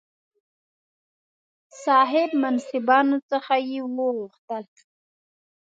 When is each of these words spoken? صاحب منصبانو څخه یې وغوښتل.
صاحب 1.83 2.29
منصبانو 2.43 3.17
څخه 3.31 3.55
یې 3.69 3.79
وغوښتل. 3.95 4.65